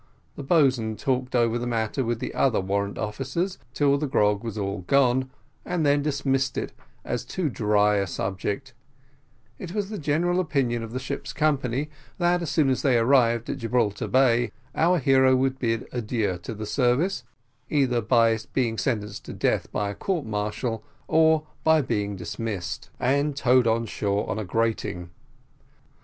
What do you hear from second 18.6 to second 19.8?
sentenced to death